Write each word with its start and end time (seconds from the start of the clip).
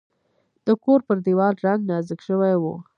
د 0.65 0.67
کور 0.83 0.99
پر 1.07 1.17
دیوال 1.25 1.55
رنګ 1.65 1.81
نازک 1.89 2.19
شوی 2.27 2.55
و. 2.61 2.63